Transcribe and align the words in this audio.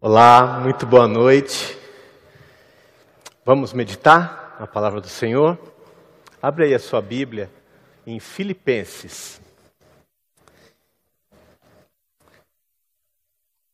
Olá, 0.00 0.60
muito 0.60 0.86
boa 0.86 1.08
noite. 1.08 1.76
Vamos 3.44 3.72
meditar 3.72 4.56
na 4.60 4.64
palavra 4.64 5.00
do 5.00 5.08
Senhor? 5.08 5.58
Abre 6.40 6.66
aí 6.66 6.74
a 6.74 6.78
sua 6.78 7.02
Bíblia 7.02 7.50
em 8.06 8.20
Filipenses. 8.20 9.40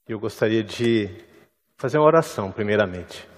Eu 0.09 0.19
gostaria 0.19 0.65
de 0.65 1.11
fazer 1.77 1.98
uma 1.98 2.07
oração, 2.07 2.50
primeiramente. 2.50 3.29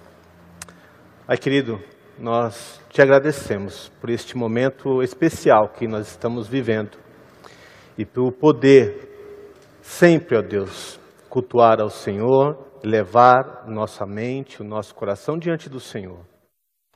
Pai 1.26 1.36
querido, 1.36 1.82
nós 2.16 2.80
te 2.88 3.02
agradecemos 3.02 3.90
por 4.00 4.10
este 4.10 4.36
momento 4.36 5.02
especial 5.02 5.70
que 5.70 5.88
nós 5.88 6.06
estamos 6.06 6.46
vivendo 6.46 6.96
e 7.98 8.04
pelo 8.04 8.30
poder, 8.30 9.72
sempre, 9.82 10.36
ó 10.36 10.40
Deus, 10.40 11.00
cultuar 11.36 11.82
ao 11.82 11.90
Senhor 11.90 12.56
levar 12.82 13.68
nossa 13.68 14.06
mente, 14.06 14.62
o 14.62 14.64
nosso 14.64 14.94
coração 14.94 15.36
diante 15.36 15.68
do 15.68 15.78
Senhor. 15.78 16.24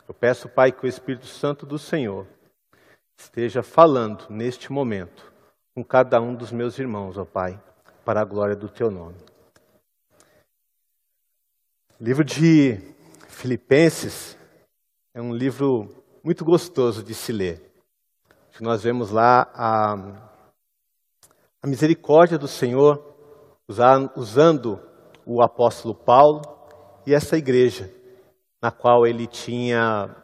Eu 0.08 0.14
peço, 0.14 0.48
Pai, 0.48 0.72
que 0.72 0.82
o 0.82 0.88
Espírito 0.88 1.26
Santo 1.26 1.66
do 1.66 1.78
Senhor 1.78 2.26
esteja 3.18 3.62
falando 3.62 4.24
neste 4.30 4.72
momento 4.72 5.30
com 5.74 5.84
cada 5.84 6.18
um 6.22 6.34
dos 6.34 6.50
meus 6.52 6.78
irmãos, 6.78 7.18
ó 7.18 7.24
Pai, 7.26 7.62
para 8.02 8.22
a 8.22 8.24
glória 8.24 8.56
do 8.56 8.66
Teu 8.66 8.90
nome. 8.90 9.18
O 12.00 12.02
livro 12.02 12.24
de 12.24 12.78
Filipenses 13.28 14.38
é 15.12 15.20
um 15.20 15.34
livro 15.34 16.02
muito 16.24 16.46
gostoso 16.46 17.04
de 17.04 17.12
se 17.12 17.30
ler. 17.30 17.70
Nós 18.58 18.82
vemos 18.82 19.10
lá 19.10 19.50
a, 19.54 19.94
a 21.62 21.66
misericórdia 21.66 22.38
do 22.38 22.48
Senhor 22.48 23.09
usando 24.16 24.80
o 25.24 25.42
apóstolo 25.42 25.94
Paulo 25.94 26.42
e 27.06 27.14
essa 27.14 27.36
igreja, 27.36 27.90
na 28.60 28.70
qual 28.70 29.06
ele 29.06 29.26
tinha 29.26 30.14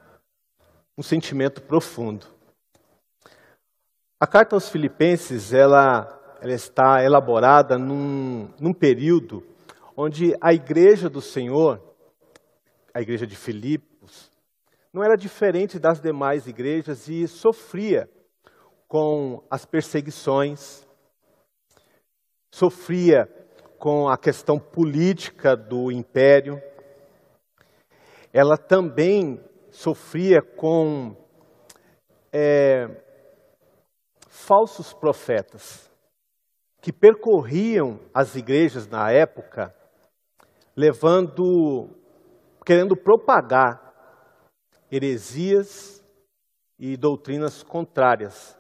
um 0.98 1.02
sentimento 1.02 1.62
profundo. 1.62 2.26
A 4.18 4.26
carta 4.26 4.56
aos 4.56 4.68
Filipenses 4.68 5.52
ela, 5.52 6.08
ela 6.40 6.52
está 6.52 7.04
elaborada 7.04 7.78
num, 7.78 8.48
num 8.58 8.72
período 8.72 9.42
onde 9.96 10.34
a 10.40 10.52
igreja 10.52 11.08
do 11.08 11.20
Senhor, 11.20 11.80
a 12.94 13.00
igreja 13.00 13.26
de 13.26 13.36
Filipos, 13.36 14.30
não 14.92 15.04
era 15.04 15.16
diferente 15.16 15.78
das 15.78 16.00
demais 16.00 16.46
igrejas 16.46 17.08
e 17.08 17.28
sofria 17.28 18.08
com 18.88 19.42
as 19.50 19.66
perseguições, 19.66 20.85
sofria 22.56 23.28
com 23.78 24.08
a 24.08 24.16
questão 24.16 24.58
política 24.58 25.54
do 25.54 25.92
império. 25.92 26.58
Ela 28.32 28.56
também 28.56 29.38
sofria 29.70 30.40
com 30.40 31.14
é, 32.32 32.86
falsos 34.26 34.94
profetas 34.94 35.92
que 36.80 36.90
percorriam 36.90 38.00
as 38.14 38.34
igrejas 38.36 38.88
na 38.88 39.12
época, 39.12 39.74
levando, 40.74 41.90
querendo 42.64 42.96
propagar 42.96 43.92
heresias 44.90 46.02
e 46.78 46.96
doutrinas 46.96 47.62
contrárias 47.62 48.58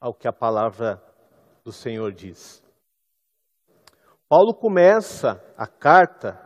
ao 0.00 0.14
que 0.14 0.26
a 0.26 0.32
palavra 0.32 1.02
do 1.62 1.70
Senhor 1.70 2.10
diz. 2.10 2.63
Paulo 4.36 4.52
começa 4.52 5.40
a 5.56 5.64
carta 5.64 6.36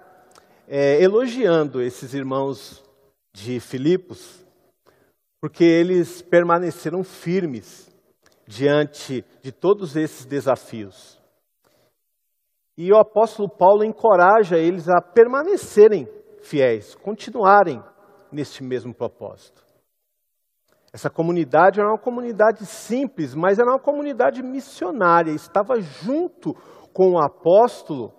é, 0.68 1.02
elogiando 1.02 1.80
esses 1.80 2.12
irmãos 2.12 2.84
de 3.32 3.58
Filipos, 3.60 4.46
porque 5.40 5.64
eles 5.64 6.20
permaneceram 6.20 7.02
firmes 7.02 7.90
diante 8.46 9.24
de 9.40 9.50
todos 9.50 9.96
esses 9.96 10.26
desafios. 10.26 11.18
E 12.76 12.92
o 12.92 12.98
apóstolo 12.98 13.48
Paulo 13.48 13.82
encoraja 13.82 14.58
eles 14.58 14.86
a 14.86 15.00
permanecerem 15.00 16.06
fiéis, 16.42 16.94
continuarem 16.94 17.82
neste 18.30 18.62
mesmo 18.62 18.92
propósito. 18.92 19.64
Essa 20.92 21.08
comunidade 21.08 21.80
era 21.80 21.88
uma 21.88 21.98
comunidade 21.98 22.66
simples, 22.66 23.34
mas 23.34 23.58
era 23.58 23.70
uma 23.70 23.80
comunidade 23.80 24.42
missionária, 24.42 25.30
estava 25.30 25.80
junto 25.80 26.54
com 26.92 27.12
o 27.12 27.18
apóstolo 27.18 28.12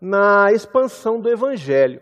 na 0.00 0.50
expansão 0.52 1.20
do 1.20 1.28
evangelho. 1.28 2.00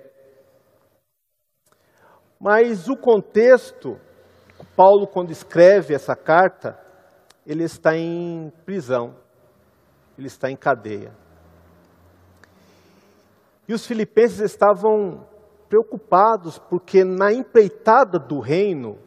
Mas 2.40 2.88
o 2.88 2.96
contexto, 2.96 3.98
Paulo, 4.76 5.06
quando 5.06 5.30
escreve 5.30 5.94
essa 5.94 6.14
carta, 6.14 6.78
ele 7.44 7.64
está 7.64 7.96
em 7.96 8.52
prisão, 8.64 9.16
ele 10.16 10.28
está 10.28 10.50
em 10.50 10.56
cadeia. 10.56 11.12
E 13.66 13.74
os 13.74 13.86
filipenses 13.86 14.40
estavam 14.40 15.26
preocupados 15.68 16.58
porque 16.58 17.04
na 17.04 17.32
empreitada 17.32 18.18
do 18.18 18.38
reino, 18.38 18.98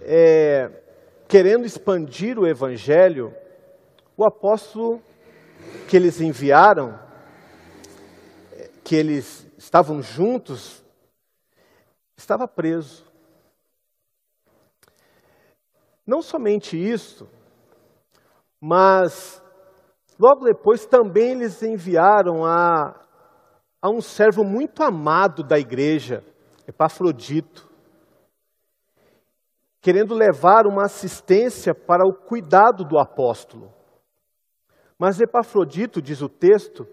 é, 0.00 0.70
querendo 1.28 1.66
expandir 1.66 2.38
o 2.38 2.46
evangelho, 2.46 3.34
o 4.16 4.24
apóstolo 4.24 5.02
que 5.88 5.96
eles 5.96 6.20
enviaram, 6.20 6.98
que 8.82 8.96
eles 8.96 9.46
estavam 9.58 10.00
juntos, 10.00 10.82
estava 12.16 12.48
preso. 12.48 13.04
Não 16.06 16.22
somente 16.22 16.76
isso, 16.78 17.28
mas 18.60 19.42
logo 20.18 20.44
depois 20.44 20.86
também 20.86 21.32
eles 21.32 21.62
enviaram 21.62 22.44
a, 22.44 22.94
a 23.82 23.90
um 23.90 24.00
servo 24.00 24.44
muito 24.44 24.82
amado 24.82 25.42
da 25.42 25.58
igreja, 25.58 26.24
Epafrodito, 26.66 27.68
querendo 29.80 30.14
levar 30.14 30.66
uma 30.66 30.84
assistência 30.84 31.74
para 31.74 32.06
o 32.06 32.14
cuidado 32.14 32.84
do 32.84 32.98
apóstolo. 32.98 33.75
Mas 34.98 35.20
Epafrodito, 35.20 36.00
diz 36.00 36.22
o 36.22 36.28
texto, 36.28 36.86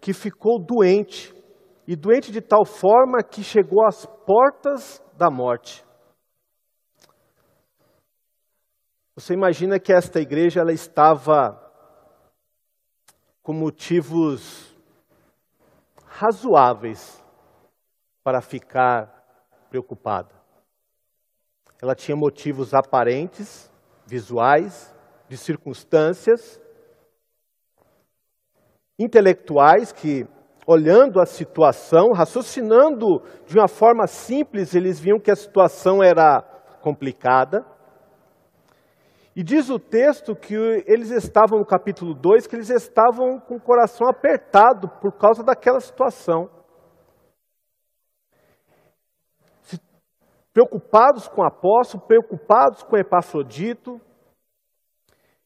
que 0.00 0.12
ficou 0.12 0.58
doente, 0.58 1.34
e 1.86 1.94
doente 1.94 2.32
de 2.32 2.40
tal 2.40 2.64
forma 2.64 3.22
que 3.22 3.42
chegou 3.42 3.84
às 3.86 4.06
portas 4.06 5.02
da 5.16 5.30
morte. 5.30 5.84
Você 9.14 9.34
imagina 9.34 9.78
que 9.78 9.92
esta 9.92 10.20
igreja 10.20 10.60
ela 10.60 10.72
estava 10.72 11.60
com 13.42 13.52
motivos 13.52 14.74
razoáveis 16.06 17.22
para 18.22 18.40
ficar 18.40 19.06
preocupada. 19.68 20.34
Ela 21.82 21.94
tinha 21.94 22.16
motivos 22.16 22.72
aparentes, 22.72 23.70
visuais, 24.06 24.94
de 25.28 25.36
circunstâncias, 25.36 26.60
intelectuais 29.00 29.92
que, 29.92 30.26
olhando 30.66 31.20
a 31.20 31.24
situação, 31.24 32.12
raciocinando 32.12 33.22
de 33.46 33.58
uma 33.58 33.66
forma 33.66 34.06
simples, 34.06 34.74
eles 34.74 35.00
viam 35.00 35.18
que 35.18 35.30
a 35.30 35.36
situação 35.36 36.02
era 36.02 36.42
complicada. 36.82 37.64
E 39.34 39.42
diz 39.42 39.70
o 39.70 39.78
texto 39.78 40.36
que 40.36 40.54
eles 40.86 41.10
estavam, 41.10 41.60
no 41.60 41.64
capítulo 41.64 42.14
2, 42.14 42.46
que 42.46 42.56
eles 42.56 42.68
estavam 42.68 43.40
com 43.40 43.56
o 43.56 43.60
coração 43.60 44.06
apertado 44.06 44.86
por 45.00 45.12
causa 45.12 45.42
daquela 45.42 45.80
situação. 45.80 46.50
Preocupados 50.52 51.26
com 51.26 51.40
o 51.40 51.46
apóstolo, 51.46 52.04
preocupados 52.06 52.82
com 52.82 52.98
Epafrodito, 52.98 54.00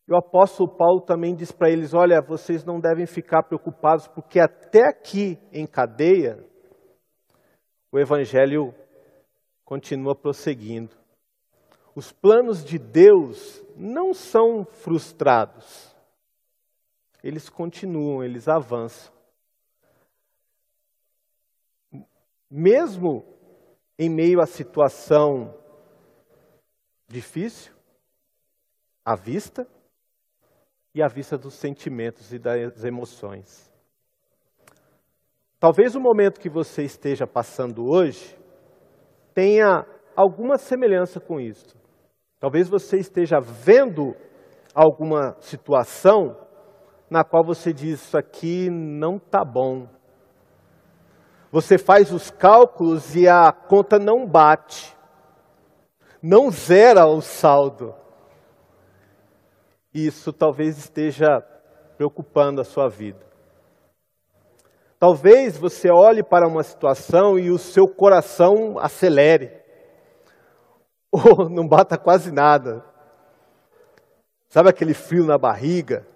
e 0.06 0.12
o 0.12 0.16
apóstolo 0.16 0.68
Paulo 0.68 1.00
também 1.00 1.34
diz 1.34 1.50
para 1.50 1.70
eles: 1.70 1.94
olha, 1.94 2.20
vocês 2.20 2.64
não 2.64 2.78
devem 2.78 3.06
ficar 3.06 3.42
preocupados, 3.42 4.06
porque 4.06 4.38
até 4.38 4.88
aqui 4.88 5.38
em 5.50 5.66
cadeia, 5.66 6.44
o 7.90 7.98
evangelho 7.98 8.74
continua 9.64 10.14
prosseguindo. 10.14 10.94
Os 11.94 12.12
planos 12.12 12.64
de 12.64 12.78
Deus 12.78 13.64
não 13.76 14.12
são 14.12 14.64
frustrados, 14.64 15.96
eles 17.22 17.48
continuam, 17.48 18.22
eles 18.22 18.46
avançam. 18.46 19.14
Mesmo 22.50 23.24
em 23.98 24.10
meio 24.10 24.40
à 24.40 24.46
situação 24.46 25.54
difícil, 27.08 27.72
à 29.04 29.16
vista, 29.16 29.66
e 30.94 31.02
à 31.02 31.08
vista 31.08 31.36
dos 31.36 31.54
sentimentos 31.54 32.32
e 32.32 32.38
das 32.38 32.84
emoções. 32.84 33.72
Talvez 35.58 35.94
o 35.94 36.00
momento 36.00 36.38
que 36.38 36.48
você 36.48 36.82
esteja 36.84 37.26
passando 37.26 37.88
hoje 37.88 38.38
tenha 39.34 39.84
alguma 40.14 40.56
semelhança 40.56 41.18
com 41.18 41.40
isso. 41.40 41.76
Talvez 42.38 42.68
você 42.68 42.98
esteja 42.98 43.40
vendo 43.40 44.14
alguma 44.74 45.36
situação 45.40 46.36
na 47.10 47.24
qual 47.24 47.42
você 47.42 47.72
diz: 47.72 48.02
Isso 48.02 48.16
aqui 48.16 48.68
não 48.70 49.16
está 49.16 49.44
bom. 49.44 49.88
Você 51.50 51.78
faz 51.78 52.12
os 52.12 52.30
cálculos 52.30 53.16
e 53.16 53.28
a 53.28 53.50
conta 53.52 53.98
não 53.98 54.26
bate, 54.26 54.94
não 56.22 56.50
zera 56.50 57.06
o 57.06 57.20
saldo. 57.20 57.94
Isso 59.94 60.32
talvez 60.32 60.76
esteja 60.76 61.40
preocupando 61.96 62.60
a 62.60 62.64
sua 62.64 62.88
vida. 62.88 63.24
Talvez 64.98 65.56
você 65.56 65.88
olhe 65.92 66.24
para 66.24 66.48
uma 66.48 66.62
situação 66.64 67.38
e 67.38 67.50
o 67.50 67.58
seu 67.58 67.86
coração 67.86 68.78
acelere, 68.78 69.52
ou 71.12 71.48
não 71.48 71.68
bata 71.68 71.96
quase 71.96 72.32
nada. 72.32 72.84
Sabe 74.48 74.70
aquele 74.70 74.94
frio 74.94 75.24
na 75.24 75.38
barriga, 75.38 76.06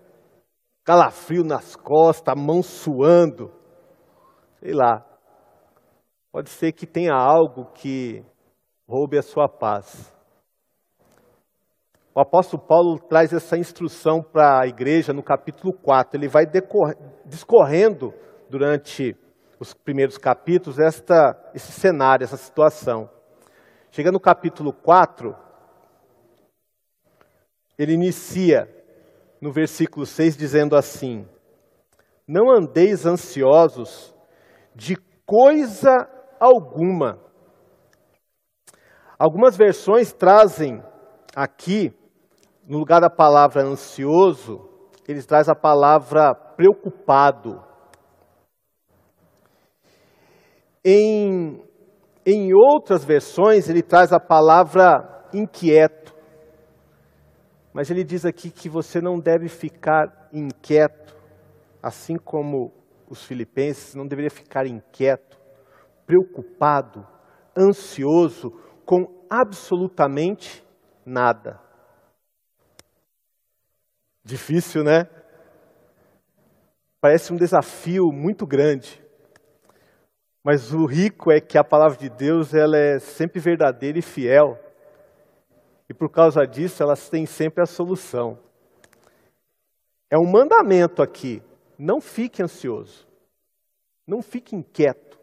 calafrio 0.84 1.44
nas 1.44 1.76
costas, 1.76 2.32
a 2.32 2.36
mão 2.36 2.62
suando, 2.62 3.52
sei 4.58 4.72
lá. 4.72 5.04
Pode 6.32 6.50
ser 6.50 6.72
que 6.72 6.86
tenha 6.86 7.14
algo 7.14 7.66
que 7.74 8.24
roube 8.88 9.18
a 9.18 9.22
sua 9.22 9.48
paz. 9.48 10.12
O 12.18 12.20
apóstolo 12.20 12.60
Paulo 12.60 12.98
traz 12.98 13.32
essa 13.32 13.56
instrução 13.56 14.20
para 14.20 14.62
a 14.62 14.66
igreja 14.66 15.12
no 15.12 15.22
capítulo 15.22 15.72
4. 15.72 16.18
Ele 16.18 16.26
vai 16.26 16.42
discorrendo 17.24 18.12
durante 18.50 19.16
os 19.60 19.72
primeiros 19.72 20.18
capítulos 20.18 20.80
esta, 20.80 21.40
esse 21.54 21.70
cenário, 21.70 22.24
essa 22.24 22.36
situação. 22.36 23.08
Chega 23.92 24.10
no 24.10 24.18
capítulo 24.18 24.72
4, 24.72 25.32
ele 27.78 27.92
inicia 27.92 28.68
no 29.40 29.52
versículo 29.52 30.04
6 30.04 30.36
dizendo 30.36 30.74
assim: 30.74 31.24
Não 32.26 32.50
andeis 32.50 33.06
ansiosos 33.06 34.12
de 34.74 34.96
coisa 35.24 35.94
alguma. 36.40 37.20
Algumas 39.16 39.56
versões 39.56 40.12
trazem 40.12 40.82
aqui, 41.36 41.96
no 42.68 42.78
lugar 42.78 43.00
da 43.00 43.08
palavra 43.08 43.62
ansioso, 43.62 44.68
eles 45.08 45.24
trazem 45.24 45.50
a 45.50 45.56
palavra 45.58 46.34
preocupado. 46.34 47.64
Em, 50.84 51.64
em 52.26 52.52
outras 52.54 53.02
versões, 53.06 53.70
ele 53.70 53.80
traz 53.80 54.12
a 54.12 54.20
palavra 54.20 55.26
inquieto. 55.32 56.14
Mas 57.72 57.90
ele 57.90 58.04
diz 58.04 58.26
aqui 58.26 58.50
que 58.50 58.68
você 58.68 59.00
não 59.00 59.18
deve 59.18 59.48
ficar 59.48 60.28
inquieto, 60.30 61.16
assim 61.82 62.16
como 62.16 62.70
os 63.08 63.24
filipenses 63.24 63.94
não 63.94 64.06
deveria 64.06 64.30
ficar 64.30 64.66
inquieto, 64.66 65.38
preocupado, 66.04 67.06
ansioso 67.56 68.50
com 68.84 69.06
absolutamente 69.30 70.62
nada. 71.06 71.67
Difícil, 74.28 74.84
né? 74.84 75.08
Parece 77.00 77.32
um 77.32 77.36
desafio 77.36 78.12
muito 78.12 78.46
grande. 78.46 79.02
Mas 80.44 80.70
o 80.70 80.84
rico 80.84 81.32
é 81.32 81.40
que 81.40 81.56
a 81.56 81.64
palavra 81.64 81.96
de 81.96 82.10
Deus 82.10 82.52
ela 82.52 82.76
é 82.76 82.98
sempre 82.98 83.40
verdadeira 83.40 83.98
e 83.98 84.02
fiel. 84.02 84.62
E 85.88 85.94
por 85.94 86.10
causa 86.10 86.46
disso, 86.46 86.82
elas 86.82 87.08
têm 87.08 87.24
sempre 87.24 87.62
a 87.62 87.66
solução. 87.66 88.38
É 90.10 90.18
um 90.18 90.30
mandamento 90.30 91.02
aqui. 91.02 91.42
Não 91.78 91.98
fique 91.98 92.42
ansioso. 92.42 93.08
Não 94.06 94.20
fique 94.20 94.54
inquieto. 94.54 95.18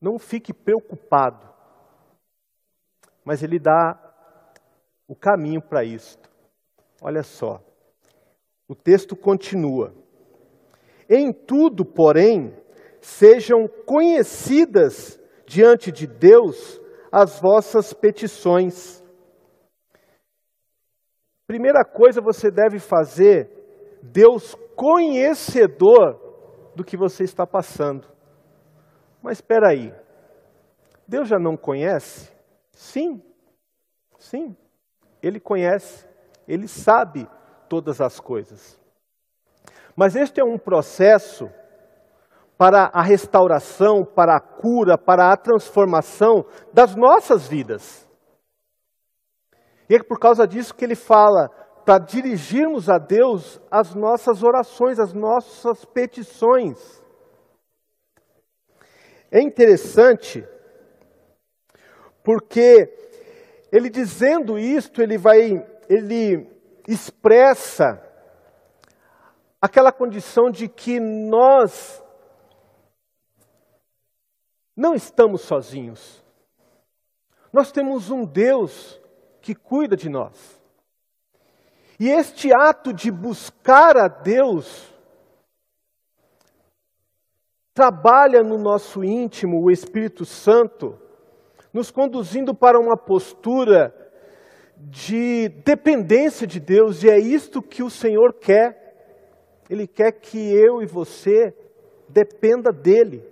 Não 0.00 0.18
fique 0.18 0.52
preocupado. 0.52 1.48
Mas 3.24 3.44
ele 3.44 3.60
dá 3.60 3.96
o 5.06 5.14
caminho 5.14 5.62
para 5.62 5.84
isto. 5.84 6.27
Olha 7.00 7.22
só. 7.22 7.62
O 8.68 8.74
texto 8.74 9.16
continua. 9.16 9.94
Em 11.08 11.32
tudo, 11.32 11.84
porém, 11.84 12.54
sejam 13.00 13.66
conhecidas 13.86 15.18
diante 15.46 15.90
de 15.90 16.06
Deus 16.06 16.80
as 17.10 17.40
vossas 17.40 17.92
petições. 17.92 19.02
Primeira 21.46 21.82
coisa 21.84 22.20
você 22.20 22.50
deve 22.50 22.78
fazer, 22.78 23.50
Deus 24.02 24.54
conhecedor 24.76 26.20
do 26.76 26.84
que 26.84 26.96
você 26.96 27.24
está 27.24 27.46
passando. 27.46 28.06
Mas 29.22 29.38
espera 29.38 29.70
aí, 29.70 29.94
Deus 31.06 31.26
já 31.26 31.38
não 31.38 31.56
conhece? 31.56 32.30
Sim, 32.72 33.22
sim, 34.18 34.54
Ele 35.22 35.40
conhece, 35.40 36.06
Ele 36.48 36.66
sabe 36.66 37.28
todas 37.68 38.00
as 38.00 38.18
coisas. 38.18 38.80
Mas 39.94 40.16
este 40.16 40.40
é 40.40 40.44
um 40.44 40.56
processo 40.56 41.50
para 42.56 42.90
a 42.92 43.02
restauração, 43.02 44.04
para 44.04 44.36
a 44.36 44.40
cura, 44.40 44.96
para 44.96 45.30
a 45.30 45.36
transformação 45.36 46.44
das 46.72 46.96
nossas 46.96 47.46
vidas. 47.46 48.08
E 49.88 49.94
é 49.94 50.02
por 50.02 50.18
causa 50.18 50.46
disso 50.46 50.74
que 50.74 50.84
ele 50.84 50.96
fala 50.96 51.48
para 51.84 51.98
dirigirmos 51.98 52.90
a 52.90 52.98
Deus 52.98 53.60
as 53.70 53.94
nossas 53.94 54.42
orações, 54.42 54.98
as 54.98 55.12
nossas 55.12 55.84
petições. 55.84 57.02
É 59.30 59.40
interessante 59.40 60.46
porque 62.22 62.92
ele 63.72 63.88
dizendo 63.88 64.58
isto, 64.58 65.00
ele 65.02 65.16
vai 65.16 65.66
ele 65.88 66.46
expressa 66.86 68.02
aquela 69.60 69.90
condição 69.90 70.50
de 70.50 70.68
que 70.68 71.00
nós 71.00 72.02
não 74.76 74.94
estamos 74.94 75.42
sozinhos. 75.42 76.24
Nós 77.52 77.72
temos 77.72 78.10
um 78.10 78.24
Deus 78.24 79.00
que 79.40 79.54
cuida 79.54 79.96
de 79.96 80.08
nós. 80.08 80.60
E 81.98 82.08
este 82.08 82.52
ato 82.54 82.92
de 82.92 83.10
buscar 83.10 83.96
a 83.96 84.06
Deus 84.06 84.94
trabalha 87.74 88.42
no 88.42 88.56
nosso 88.56 89.02
íntimo 89.02 89.62
o 89.62 89.70
Espírito 89.70 90.24
Santo, 90.24 90.96
nos 91.72 91.90
conduzindo 91.90 92.54
para 92.54 92.78
uma 92.78 92.96
postura 92.96 94.07
de 94.78 95.48
dependência 95.64 96.46
de 96.46 96.60
Deus, 96.60 97.02
e 97.02 97.10
é 97.10 97.18
isto 97.18 97.60
que 97.60 97.82
o 97.82 97.90
Senhor 97.90 98.34
quer. 98.34 98.86
Ele 99.68 99.86
quer 99.86 100.12
que 100.12 100.38
eu 100.38 100.80
e 100.80 100.86
você 100.86 101.54
dependa 102.08 102.72
dele 102.72 103.22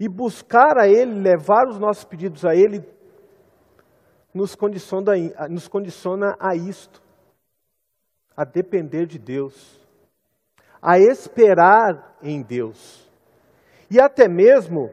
e 0.00 0.08
buscar 0.08 0.78
a 0.78 0.88
Ele, 0.88 1.20
levar 1.20 1.68
os 1.68 1.78
nossos 1.78 2.04
pedidos 2.04 2.44
a 2.44 2.54
Ele, 2.54 2.82
nos 4.34 4.54
condiciona, 4.54 5.12
nos 5.48 5.68
condiciona 5.68 6.34
a 6.40 6.56
isto, 6.56 7.02
a 8.36 8.44
depender 8.44 9.06
de 9.06 9.18
Deus, 9.18 9.80
a 10.80 10.98
esperar 10.98 12.16
em 12.22 12.42
Deus, 12.42 13.08
e 13.90 14.00
até 14.00 14.26
mesmo 14.26 14.90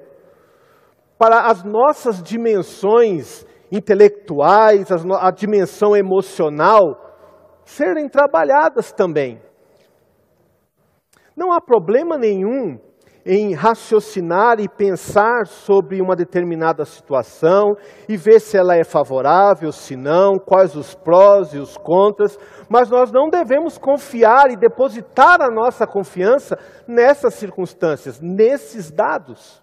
para 1.17 1.47
as 1.47 1.63
nossas 1.63 2.21
dimensões 2.21 3.45
intelectuais, 3.71 4.87
a 4.91 5.31
dimensão 5.31 5.95
emocional, 5.95 7.09
serem 7.63 8.07
trabalhadas 8.09 8.91
também. 8.91 9.41
Não 11.35 11.53
há 11.53 11.61
problema 11.61 12.17
nenhum 12.17 12.79
em 13.25 13.53
raciocinar 13.53 14.59
e 14.59 14.67
pensar 14.67 15.45
sobre 15.45 16.01
uma 16.01 16.15
determinada 16.15 16.83
situação 16.83 17.75
e 18.07 18.17
ver 18.17 18.39
se 18.39 18.57
ela 18.57 18.75
é 18.75 18.83
favorável, 18.83 19.71
se 19.71 19.95
não, 19.95 20.39
quais 20.39 20.75
os 20.75 20.95
prós 20.95 21.53
e 21.53 21.57
os 21.57 21.77
contras, 21.77 22.37
mas 22.67 22.89
nós 22.89 23.11
não 23.11 23.29
devemos 23.29 23.77
confiar 23.77 24.49
e 24.49 24.57
depositar 24.57 25.41
a 25.41 25.53
nossa 25.53 25.85
confiança 25.85 26.57
nessas 26.87 27.35
circunstâncias, 27.35 28.19
nesses 28.19 28.89
dados. 28.89 29.61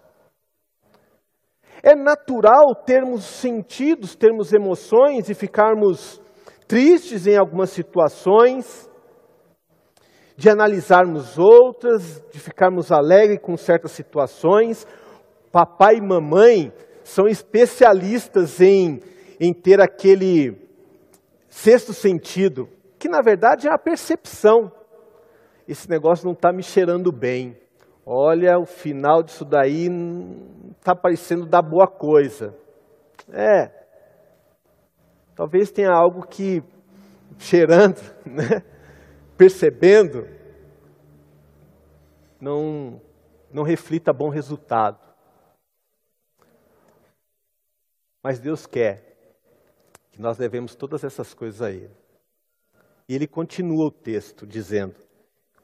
É 1.83 1.95
natural 1.95 2.75
termos 2.85 3.23
sentidos, 3.23 4.15
termos 4.15 4.51
emoções 4.53 5.29
e 5.29 5.33
ficarmos 5.33 6.21
tristes 6.67 7.27
em 7.27 7.37
algumas 7.37 7.69
situações, 7.69 8.89
de 10.35 10.49
analisarmos 10.49 11.37
outras, 11.37 12.21
de 12.31 12.39
ficarmos 12.39 12.91
alegres 12.91 13.39
com 13.41 13.57
certas 13.57 13.91
situações. 13.91 14.85
Papai 15.51 15.95
e 15.95 16.01
mamãe 16.01 16.71
são 17.03 17.25
especialistas 17.25 18.61
em, 18.61 18.99
em 19.39 19.53
ter 19.53 19.81
aquele 19.81 20.55
sexto 21.49 21.93
sentido, 21.93 22.69
que 22.99 23.07
na 23.07 23.21
verdade 23.21 23.67
é 23.67 23.71
a 23.71 23.79
percepção. 23.79 24.71
Esse 25.67 25.89
negócio 25.89 26.25
não 26.25 26.33
está 26.33 26.51
me 26.51 26.61
cheirando 26.61 27.11
bem. 27.11 27.57
Olha, 28.09 28.57
o 28.57 28.65
final 28.65 29.21
disso 29.21 29.43
daí 29.43 29.89
está 30.79 30.95
parecendo 30.95 31.45
dar 31.45 31.61
boa 31.61 31.85
coisa. 31.85 32.57
É. 33.29 33.67
Talvez 35.35 35.73
tenha 35.73 35.91
algo 35.91 36.25
que, 36.25 36.63
cheirando, 37.37 37.99
né? 38.25 38.63
percebendo, 39.37 40.25
não, 42.39 43.01
não 43.51 43.63
reflita 43.63 44.13
bom 44.13 44.29
resultado. 44.29 44.97
Mas 48.23 48.39
Deus 48.39 48.65
quer 48.65 49.03
que 50.11 50.21
nós 50.21 50.37
levemos 50.37 50.75
todas 50.75 51.03
essas 51.03 51.33
coisas 51.33 51.61
a 51.61 51.71
Ele. 51.71 51.91
E 53.09 53.13
Ele 53.13 53.27
continua 53.27 53.87
o 53.87 53.91
texto 53.91 54.47
dizendo: 54.47 54.95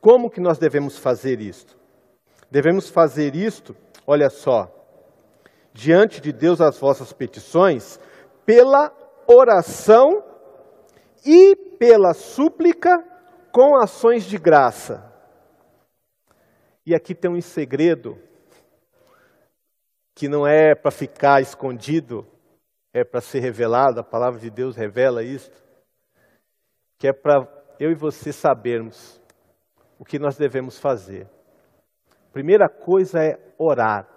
como 0.01 0.29
que 0.29 0.41
nós 0.41 0.57
devemos 0.57 0.97
fazer 0.97 1.39
isto? 1.39 1.81
Devemos 2.53 2.87
fazer 2.87 3.35
isto, 3.35 3.75
olha 4.05 4.29
só, 4.29 4.71
diante 5.73 6.21
de 6.21 6.31
Deus 6.31 6.61
as 6.61 6.77
vossas 6.77 7.11
petições, 7.11 7.99
pela 8.45 8.95
oração 9.25 10.23
e 11.25 11.55
pela 11.79 12.13
súplica 12.13 13.03
com 13.51 13.75
ações 13.75 14.25
de 14.25 14.37
graça. 14.37 15.03
E 16.85 16.93
aqui 16.93 17.15
tem 17.15 17.31
um 17.31 17.41
segredo 17.41 18.19
que 20.13 20.27
não 20.27 20.45
é 20.45 20.75
para 20.75 20.91
ficar 20.91 21.41
escondido, 21.41 22.23
é 22.93 23.03
para 23.03 23.19
ser 23.19 23.39
revelado, 23.39 23.99
a 23.99 24.03
palavra 24.03 24.39
de 24.39 24.51
Deus 24.51 24.75
revela 24.75 25.23
isso, 25.23 25.49
que 26.99 27.07
é 27.07 27.13
para 27.13 27.47
eu 27.79 27.89
e 27.89 27.95
você 27.95 28.31
sabermos 28.31 29.19
o 29.97 30.05
que 30.05 30.19
nós 30.19 30.37
devemos 30.37 30.77
fazer. 30.77 31.27
Primeira 32.33 32.67
coisa 32.67 33.23
é 33.23 33.37
orar. 33.59 34.07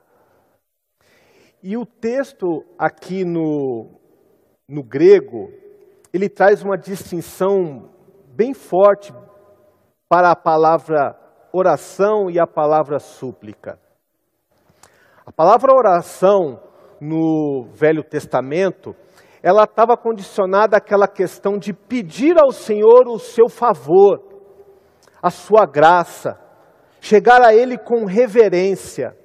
E 1.63 1.77
o 1.77 1.85
texto 1.85 2.65
aqui 2.79 3.27
no, 3.27 3.91
no 4.67 4.83
grego, 4.83 5.51
ele 6.15 6.27
traz 6.27 6.63
uma 6.63 6.79
distinção 6.79 7.91
bem 8.35 8.55
forte 8.55 9.13
para 10.09 10.31
a 10.31 10.37
palavra 10.37 11.15
oração 11.53 12.31
e 12.31 12.41
a 12.41 12.47
palavra 12.47 12.99
súplica. 12.99 13.79
A 15.27 15.33
palavra 15.33 15.75
oração 15.75 16.59
no 16.99 17.69
Velho 17.75 18.03
Testamento, 18.03 18.97
ela 19.43 19.65
estava 19.65 19.95
condicionada 19.95 20.79
àquela 20.79 21.07
questão 21.07 21.59
de 21.59 21.75
pedir 21.75 22.39
ao 22.39 22.51
Senhor 22.51 23.09
o 23.09 23.19
seu 23.19 23.51
favor, 23.51 24.23
a 25.23 25.29
sua 25.29 25.67
graça, 25.67 26.46
chegar 27.07 27.41
a 27.41 27.55
Ele 27.55 27.79
com 27.79 28.05
reverência. 28.05 29.17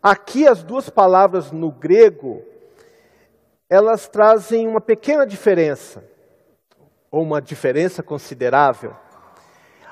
Aqui 0.00 0.46
as 0.46 0.62
duas 0.62 0.88
palavras 0.88 1.50
no 1.50 1.72
grego, 1.72 2.42
elas 3.68 4.08
trazem 4.08 4.68
uma 4.68 4.80
pequena 4.80 5.26
diferença, 5.26 6.04
ou 7.10 7.22
uma 7.22 7.40
diferença 7.40 8.02
considerável. 8.04 8.94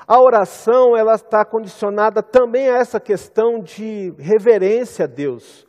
A 0.07 0.19
oração, 0.21 0.95
ela 0.95 1.15
está 1.15 1.43
condicionada 1.43 2.23
também 2.23 2.69
a 2.69 2.77
essa 2.77 2.99
questão 2.99 3.59
de 3.59 4.13
reverência 4.17 5.03
a 5.03 5.07
Deus. 5.07 5.67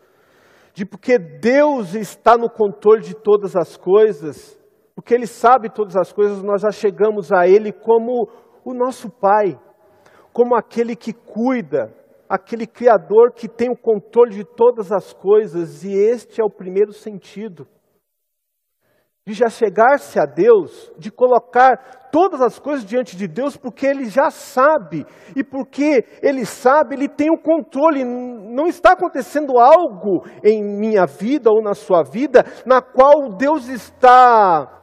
De 0.72 0.86
porque 0.86 1.18
Deus 1.18 1.94
está 1.94 2.38
no 2.38 2.48
controle 2.48 3.02
de 3.02 3.14
todas 3.14 3.56
as 3.56 3.76
coisas, 3.76 4.56
porque 4.94 5.12
Ele 5.12 5.26
sabe 5.26 5.68
todas 5.68 5.96
as 5.96 6.12
coisas, 6.12 6.40
nós 6.40 6.62
já 6.62 6.70
chegamos 6.70 7.32
a 7.32 7.48
Ele 7.48 7.72
como 7.72 8.30
o 8.64 8.72
nosso 8.72 9.10
Pai, 9.10 9.58
como 10.32 10.54
aquele 10.54 10.94
que 10.94 11.12
cuida, 11.12 11.94
aquele 12.28 12.66
Criador 12.66 13.32
que 13.32 13.48
tem 13.48 13.70
o 13.70 13.76
controle 13.76 14.34
de 14.34 14.44
todas 14.44 14.92
as 14.92 15.12
coisas, 15.12 15.84
e 15.84 15.92
este 15.92 16.40
é 16.40 16.44
o 16.44 16.50
primeiro 16.50 16.92
sentido 16.92 17.66
de 19.26 19.34
já 19.34 19.48
chegar-se 19.48 20.18
a 20.18 20.24
Deus, 20.24 20.90
de 20.98 21.10
colocar 21.10 22.08
todas 22.10 22.40
as 22.40 22.58
coisas 22.58 22.84
diante 22.84 23.16
de 23.16 23.28
Deus, 23.28 23.56
porque 23.56 23.86
Ele 23.86 24.06
já 24.06 24.30
sabe, 24.30 25.06
e 25.36 25.44
porque 25.44 26.04
Ele 26.22 26.44
sabe, 26.44 26.96
Ele 26.96 27.08
tem 27.08 27.30
o 27.30 27.38
controle. 27.38 28.04
Não 28.04 28.66
está 28.66 28.92
acontecendo 28.92 29.58
algo 29.58 30.24
em 30.42 30.62
minha 30.62 31.06
vida 31.06 31.50
ou 31.50 31.62
na 31.62 31.74
sua 31.74 32.02
vida, 32.02 32.44
na 32.66 32.80
qual 32.80 33.36
Deus 33.36 33.68
está 33.68 34.78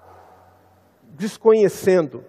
desconhecendo, 1.03 2.23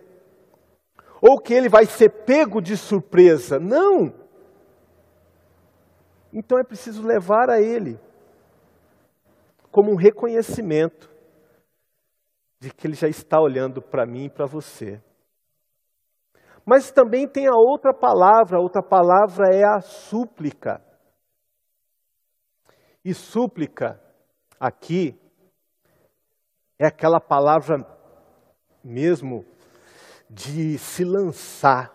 ou 1.21 1.41
que 1.41 1.53
Ele 1.55 1.69
vai 1.69 1.85
ser 1.87 2.25
pego 2.25 2.61
de 2.61 2.77
surpresa. 2.77 3.59
Não! 3.59 4.13
Então 6.33 6.59
é 6.59 6.65
preciso 6.65 7.07
levar 7.07 7.51
a 7.51 7.61
Ele 7.61 7.99
como 9.71 9.93
um 9.93 9.97
reconhecimento 9.97 11.11
de 12.61 12.73
que 12.73 12.87
Ele 12.87 12.95
já 12.95 13.09
está 13.09 13.41
olhando 13.41 13.81
para 13.81 14.07
mim 14.07 14.25
e 14.25 14.31
para 14.31 14.47
você. 14.47 15.03
Mas 16.67 16.91
também 16.91 17.27
tem 17.27 17.47
a 17.47 17.55
outra 17.55 17.95
palavra, 17.95 18.59
a 18.59 18.61
outra 18.61 18.83
palavra 18.83 19.47
é 19.55 19.65
a 19.65 19.81
súplica. 19.81 20.83
E 23.05 23.15
súplica, 23.15 23.99
aqui, 24.61 25.19
é 26.79 26.87
aquela 26.87 27.21
palavra 27.21 27.79
mesmo 28.85 29.45
de 30.31 30.79
se 30.79 31.05
lançar 31.05 31.93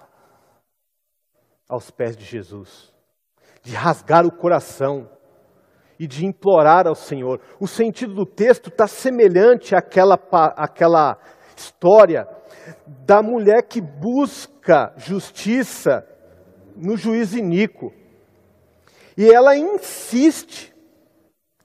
aos 1.70 1.90
pés 1.92 2.16
de 2.16 2.26
Jesus, 2.26 2.94
de 3.62 3.74
rasgar 3.74 4.26
o 4.26 4.32
coração, 4.32 5.10
e 6.00 6.08
de 6.08 6.26
implorar 6.26 6.88
ao 6.88 6.96
Senhor. 6.96 7.40
O 7.60 7.68
sentido 7.68 8.14
do 8.14 8.26
texto 8.26 8.70
está 8.70 8.88
semelhante 8.88 9.76
àquela, 9.76 10.20
àquela 10.58 11.18
história 11.56 12.28
da 13.06 13.22
mulher 13.22 13.64
que 13.64 13.80
busca 13.80 14.94
justiça 14.98 16.06
no 16.76 16.98
juiz 16.98 17.34
iníquo. 17.34 17.94
E 19.18 19.32
ela 19.32 19.56
insiste, 19.56 20.74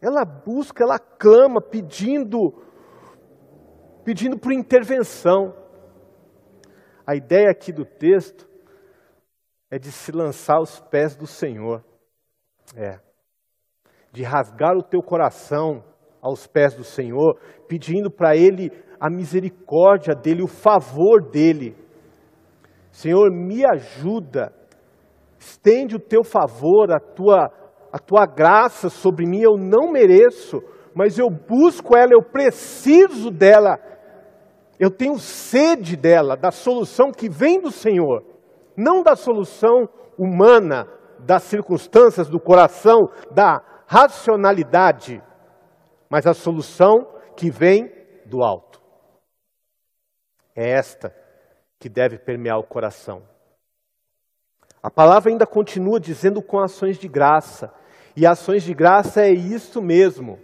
ela 0.00 0.25
busca, 0.25 0.84
ela 0.84 0.98
clama, 0.98 1.60
pedindo, 1.60 2.62
pedindo 4.04 4.38
por 4.38 4.52
intervenção. 4.52 5.54
A 7.08 7.16
ideia 7.16 7.50
aqui 7.50 7.72
do 7.72 7.86
texto 7.86 8.46
é 9.70 9.78
de 9.78 9.90
se 9.90 10.12
lançar 10.12 10.56
aos 10.56 10.78
pés 10.78 11.16
do 11.16 11.26
Senhor. 11.26 11.82
É 12.76 12.98
de 14.12 14.22
rasgar 14.22 14.76
o 14.76 14.82
teu 14.82 15.00
coração 15.00 15.82
aos 16.20 16.46
pés 16.46 16.74
do 16.74 16.84
Senhor, 16.84 17.38
pedindo 17.66 18.10
para 18.10 18.36
Ele 18.36 18.70
a 19.00 19.08
misericórdia 19.08 20.14
dEle, 20.14 20.42
o 20.42 20.48
favor 20.48 21.30
dEle. 21.30 21.74
Senhor, 22.90 23.30
me 23.30 23.64
ajuda, 23.64 24.52
estende 25.38 25.96
o 25.96 26.00
teu 26.00 26.22
favor, 26.22 26.90
a 26.90 26.98
tua, 26.98 27.50
a 27.90 27.98
tua 27.98 28.26
graça 28.26 28.90
sobre 28.90 29.24
mim, 29.26 29.40
eu 29.40 29.56
não 29.56 29.92
mereço, 29.92 30.60
mas 30.94 31.18
eu 31.18 31.30
busco 31.30 31.96
ela, 31.96 32.12
eu 32.12 32.22
preciso 32.22 33.30
dela, 33.30 33.78
eu 34.78 34.90
tenho 34.90 35.18
sede 35.18 35.97
dela, 35.97 36.37
da 36.37 36.50
solução 36.50 37.11
que 37.11 37.28
vem 37.28 37.61
do 37.61 37.70
Senhor, 37.70 38.25
não 38.76 39.02
da 39.02 39.16
solução 39.16 39.88
humana, 40.16 40.88
das 41.18 41.42
circunstâncias 41.42 42.28
do 42.28 42.38
coração, 42.38 43.11
da 43.30 43.62
racionalidade, 43.87 45.23
mas 46.08 46.26
a 46.26 46.35
solução 46.35 47.06
que 47.37 47.50
vem 47.50 47.92
do 48.26 48.42
alto. 48.42 48.80
É 50.54 50.70
esta 50.70 51.14
que 51.78 51.88
deve 51.88 52.18
permear 52.18 52.58
o 52.58 52.64
coração. 52.64 53.23
A 54.82 54.90
palavra 54.90 55.30
ainda 55.30 55.47
continua 55.47 55.99
dizendo 55.99 56.40
com 56.40 56.58
ações 56.58 56.99
de 56.99 57.08
graça, 57.08 57.73
e 58.16 58.26
ações 58.26 58.62
de 58.62 58.75
graça 58.75 59.23
é 59.23 59.30
isso 59.30 59.80
mesmo. 59.80 60.38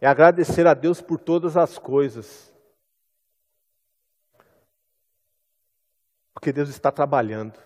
É 0.00 0.06
agradecer 0.06 0.66
a 0.66 0.74
Deus 0.74 1.00
por 1.00 1.18
todas 1.18 1.56
as 1.56 1.78
coisas. 1.78 2.54
Porque 6.36 6.52
Deus 6.52 6.68
está 6.68 6.92
trabalhando. 6.92 7.58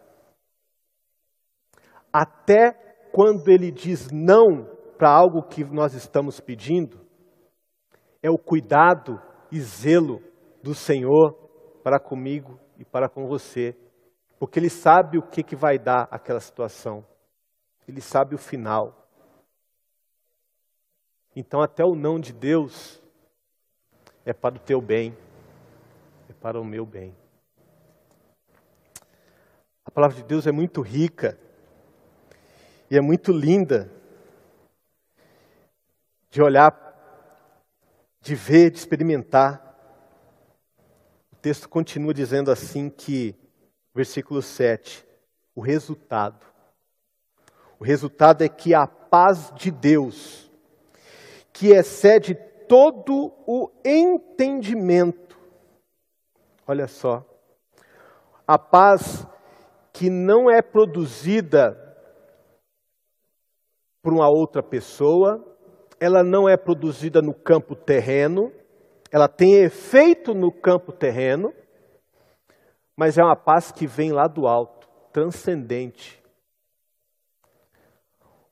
Até 2.12 2.72
quando 3.12 3.48
ele 3.48 3.72
diz 3.72 4.08
não 4.12 4.64
para 4.96 5.10
algo 5.10 5.42
que 5.42 5.64
nós 5.64 5.92
estamos 5.92 6.38
pedindo, 6.38 7.00
é 8.22 8.30
o 8.30 8.38
cuidado 8.38 9.20
e 9.50 9.60
zelo 9.60 10.22
do 10.62 10.72
Senhor 10.72 11.34
para 11.82 11.98
comigo 11.98 12.60
e 12.78 12.84
para 12.84 13.08
com 13.08 13.26
você. 13.26 13.76
porque 14.38 14.60
Ele 14.60 14.70
sabe 14.70 15.18
o 15.18 15.22
que, 15.22 15.42
que 15.42 15.56
vai 15.56 15.76
dar 15.76 16.06
aquela 16.08 16.40
situação, 16.40 17.04
Ele 17.88 18.00
sabe 18.00 18.36
o 18.36 18.38
final. 18.38 19.04
Então, 21.34 21.60
até 21.60 21.84
o 21.84 21.96
não 21.96 22.20
de 22.20 22.32
Deus 22.32 23.02
é 24.24 24.32
para 24.32 24.54
o 24.54 24.58
teu 24.60 24.80
bem, 24.80 25.14
é 26.28 26.32
para 26.32 26.60
o 26.60 26.64
meu 26.64 26.86
bem. 26.86 27.19
A 29.90 29.92
palavra 29.92 30.18
de 30.18 30.22
Deus 30.22 30.46
é 30.46 30.52
muito 30.52 30.82
rica 30.82 31.36
e 32.88 32.96
é 32.96 33.00
muito 33.00 33.32
linda 33.32 33.90
de 36.30 36.40
olhar, 36.40 36.72
de 38.20 38.36
ver, 38.36 38.70
de 38.70 38.78
experimentar. 38.78 39.76
O 41.32 41.36
texto 41.42 41.68
continua 41.68 42.14
dizendo 42.14 42.52
assim 42.52 42.88
que, 42.88 43.34
versículo 43.92 44.40
7, 44.40 45.04
o 45.56 45.60
resultado. 45.60 46.46
O 47.76 47.82
resultado 47.82 48.44
é 48.44 48.48
que 48.48 48.72
a 48.72 48.86
paz 48.86 49.52
de 49.56 49.72
Deus, 49.72 50.48
que 51.52 51.70
excede 51.70 52.36
todo 52.68 53.32
o 53.44 53.68
entendimento. 53.84 55.36
Olha 56.64 56.86
só. 56.86 57.26
A 58.46 58.56
paz 58.56 59.26
que 60.00 60.08
não 60.08 60.50
é 60.50 60.62
produzida 60.62 61.76
por 64.00 64.14
uma 64.14 64.30
outra 64.30 64.62
pessoa, 64.62 65.44
ela 66.00 66.22
não 66.24 66.48
é 66.48 66.56
produzida 66.56 67.20
no 67.20 67.34
campo 67.34 67.76
terreno, 67.76 68.50
ela 69.12 69.28
tem 69.28 69.56
efeito 69.56 70.32
no 70.32 70.50
campo 70.50 70.90
terreno, 70.90 71.52
mas 72.96 73.18
é 73.18 73.22
uma 73.22 73.36
paz 73.36 73.70
que 73.70 73.86
vem 73.86 74.10
lá 74.10 74.26
do 74.26 74.46
alto, 74.46 74.88
transcendente. 75.12 76.18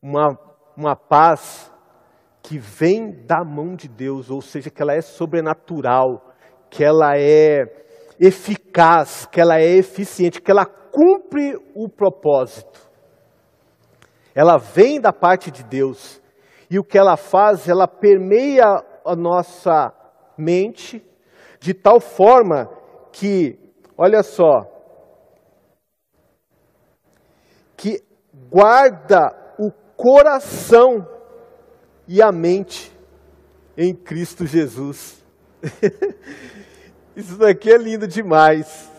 Uma, 0.03 0.39
uma 0.77 0.95
paz 0.95 1.73
que 2.43 2.59
vem 2.59 3.25
da 3.25 3.43
mão 3.43 3.75
de 3.75 3.89
Deus, 3.89 4.31
ou 4.31 4.43
seja, 4.43 4.69
que 4.69 4.83
ela 4.83 4.93
é 4.93 5.01
sobrenatural, 5.01 6.31
que 6.69 6.85
ela 6.85 7.17
é 7.17 7.87
eficaz, 8.21 9.25
que 9.25 9.41
ela 9.41 9.59
é 9.59 9.65
eficiente, 9.65 10.43
que 10.43 10.51
ela 10.51 10.67
cumpre 10.99 11.57
o 11.77 11.89
propósito. 11.89 12.81
Ela 14.35 14.59
vem 14.59 15.01
da 15.01 15.13
parte 15.13 15.49
de 15.49 15.63
Deus 15.63 16.21
e 16.69 16.77
o 16.77 16.83
que 16.83 16.99
ela 16.99 17.17
faz, 17.17 17.69
ela 17.69 17.87
permeia 17.87 18.65
a 19.05 19.15
nossa 19.15 19.95
mente 20.37 21.01
de 21.61 21.73
tal 21.73 22.01
forma 22.01 22.69
que, 23.13 23.57
olha 23.97 24.25
só, 24.25 24.67
que 27.77 28.03
guarda 28.51 29.55
o 29.57 29.71
coração 29.97 31.07
e 32.09 32.21
a 32.21 32.33
mente 32.33 32.93
em 33.77 33.95
Cristo 33.95 34.45
Jesus. 34.45 35.25
Isso 37.15 37.39
daqui 37.39 37.71
é 37.71 37.79
lindo 37.79 38.09
demais. 38.09 38.98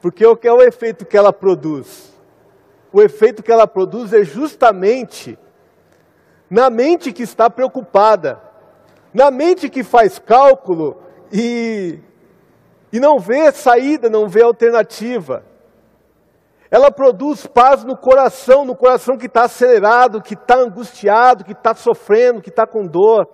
Porque 0.00 0.24
o 0.24 0.36
que 0.36 0.46
é 0.46 0.52
o 0.52 0.62
efeito 0.62 1.04
que 1.04 1.16
ela 1.16 1.32
produz? 1.32 2.12
O 2.92 3.02
efeito 3.02 3.42
que 3.42 3.52
ela 3.52 3.66
produz 3.66 4.12
é 4.12 4.22
justamente 4.22 5.38
na 6.48 6.70
mente 6.70 7.12
que 7.12 7.22
está 7.22 7.50
preocupada, 7.50 8.40
na 9.12 9.30
mente 9.30 9.68
que 9.68 9.82
faz 9.82 10.18
cálculo 10.18 10.96
e, 11.32 11.98
e 12.92 12.98
não 12.98 13.18
vê 13.18 13.52
saída, 13.52 14.08
não 14.08 14.28
vê 14.28 14.42
alternativa. 14.42 15.44
Ela 16.70 16.90
produz 16.90 17.46
paz 17.46 17.82
no 17.82 17.96
coração, 17.96 18.64
no 18.64 18.76
coração 18.76 19.16
que 19.16 19.26
está 19.26 19.44
acelerado, 19.44 20.22
que 20.22 20.34
está 20.34 20.56
angustiado, 20.56 21.44
que 21.44 21.52
está 21.52 21.74
sofrendo, 21.74 22.42
que 22.42 22.50
está 22.50 22.66
com 22.66 22.86
dor, 22.86 23.26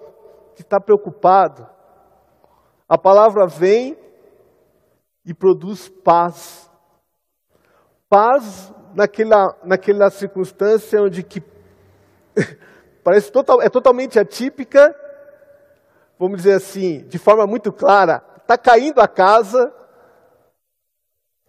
que 0.55 0.63
está 0.63 0.81
preocupado. 0.81 1.67
A 2.89 2.97
palavra 2.97 3.47
vem 3.47 3.99
e 5.25 5.33
produz 5.33 5.89
paz. 5.89 6.71
Paz 8.09 8.73
naquela, 8.95 9.57
naquela 9.65 10.11
circunstância 10.11 11.03
onde 11.03 11.23
que 11.23 11.43
parece 13.03 13.31
total, 13.31 13.63
é 13.63 13.69
totalmente 13.69 14.19
atípica, 14.19 14.95
vamos 16.19 16.39
dizer 16.39 16.55
assim, 16.55 17.07
de 17.09 17.19
forma 17.19 17.47
muito 17.47 17.73
clara, 17.73 18.23
está 18.43 18.57
caindo 18.57 19.01
a 19.01 19.09
casa, 19.09 19.73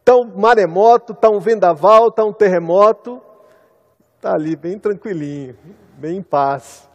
Está 0.06 0.16
um 0.18 0.40
maremoto, 0.40 1.14
está 1.14 1.32
um 1.32 1.40
vendaval, 1.40 2.10
está 2.10 2.24
um 2.24 2.32
terremoto. 2.32 3.20
Está 4.16 4.36
ali 4.36 4.56
bem 4.56 4.78
tranquilinho, 4.78 5.58
bem 5.98 6.18
em 6.18 6.22
paz. 6.22 6.88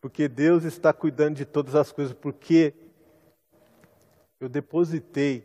Porque 0.00 0.26
Deus 0.26 0.64
está 0.64 0.92
cuidando 0.92 1.36
de 1.36 1.44
todas 1.44 1.76
as 1.76 1.92
coisas, 1.92 2.12
porque 2.12 2.74
eu 4.46 4.48
depositei 4.48 5.44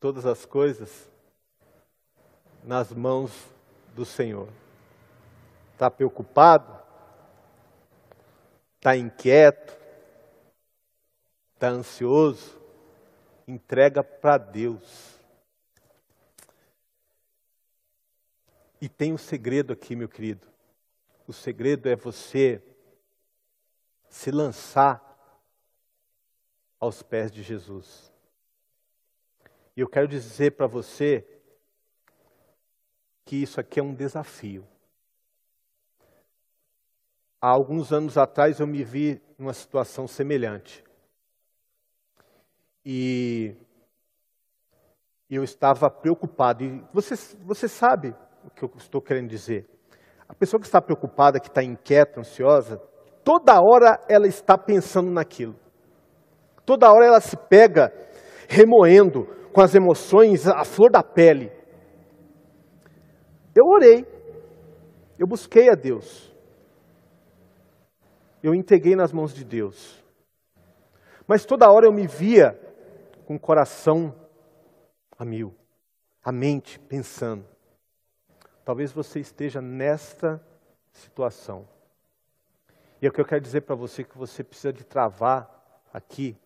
todas 0.00 0.26
as 0.26 0.44
coisas 0.44 1.08
nas 2.64 2.90
mãos 2.90 3.30
do 3.94 4.04
Senhor. 4.04 4.48
Está 5.72 5.88
preocupado? 5.88 6.76
Está 8.76 8.96
inquieto? 8.96 9.76
Está 11.54 11.68
ansioso? 11.68 12.60
entrega 13.46 14.02
para 14.02 14.36
Deus. 14.36 15.16
E 18.80 18.88
tem 18.88 19.12
um 19.12 19.18
segredo 19.18 19.72
aqui, 19.72 19.94
meu 19.94 20.08
querido. 20.08 20.48
O 21.24 21.32
segredo 21.32 21.88
é 21.88 21.94
você 21.94 22.60
se 24.08 24.32
lançar 24.32 25.05
aos 26.80 27.02
pés 27.02 27.30
de 27.30 27.42
Jesus. 27.42 28.12
E 29.76 29.80
eu 29.80 29.88
quero 29.88 30.08
dizer 30.08 30.52
para 30.52 30.66
você 30.66 31.26
que 33.24 33.36
isso 33.36 33.60
aqui 33.60 33.80
é 33.80 33.82
um 33.82 33.94
desafio. 33.94 34.66
Há 37.40 37.48
alguns 37.48 37.92
anos 37.92 38.16
atrás 38.16 38.60
eu 38.60 38.66
me 38.66 38.82
vi 38.82 39.20
numa 39.38 39.52
situação 39.52 40.06
semelhante. 40.06 40.82
E 42.84 43.54
eu 45.28 45.44
estava 45.44 45.90
preocupado. 45.90 46.64
E 46.64 46.84
você, 46.92 47.14
você 47.44 47.68
sabe 47.68 48.14
o 48.44 48.50
que 48.50 48.62
eu 48.62 48.72
estou 48.76 49.02
querendo 49.02 49.28
dizer. 49.28 49.68
A 50.28 50.34
pessoa 50.34 50.60
que 50.60 50.66
está 50.66 50.80
preocupada, 50.80 51.40
que 51.40 51.48
está 51.48 51.62
inquieta, 51.62 52.20
ansiosa, 52.20 52.78
toda 53.24 53.60
hora 53.60 54.00
ela 54.08 54.26
está 54.26 54.56
pensando 54.56 55.10
naquilo. 55.10 55.65
Toda 56.66 56.92
hora 56.92 57.06
ela 57.06 57.20
se 57.20 57.36
pega 57.36 57.92
remoendo 58.48 59.24
com 59.52 59.60
as 59.60 59.74
emoções 59.74 60.48
à 60.48 60.64
flor 60.64 60.90
da 60.90 61.02
pele. 61.02 61.52
Eu 63.54 63.64
orei, 63.66 64.04
eu 65.16 65.26
busquei 65.26 65.70
a 65.70 65.74
Deus, 65.74 66.34
eu 68.42 68.52
entreguei 68.52 68.96
nas 68.96 69.12
mãos 69.12 69.32
de 69.32 69.44
Deus. 69.44 70.04
Mas 71.26 71.46
toda 71.46 71.70
hora 71.70 71.86
eu 71.86 71.92
me 71.92 72.06
via 72.06 72.60
com 73.24 73.36
o 73.36 73.40
coração 73.40 74.14
a 75.16 75.24
mil, 75.24 75.54
a 76.22 76.32
mente 76.32 76.78
pensando. 76.80 77.46
Talvez 78.64 78.92
você 78.92 79.20
esteja 79.20 79.60
nesta 79.60 80.44
situação. 80.92 81.66
E 83.00 83.06
é 83.06 83.08
o 83.08 83.12
que 83.12 83.20
eu 83.20 83.24
quero 83.24 83.40
dizer 83.40 83.62
para 83.62 83.76
você 83.76 84.02
que 84.02 84.18
você 84.18 84.42
precisa 84.42 84.72
de 84.72 84.84
travar 84.84 85.82
aqui 85.92 86.36